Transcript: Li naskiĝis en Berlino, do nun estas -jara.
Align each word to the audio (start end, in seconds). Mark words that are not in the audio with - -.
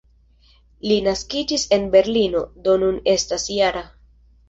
Li 0.91 0.97
naskiĝis 1.09 1.67
en 1.79 1.87
Berlino, 1.99 2.43
do 2.67 2.81
nun 2.87 3.01
estas 3.17 3.51
-jara. 3.55 3.89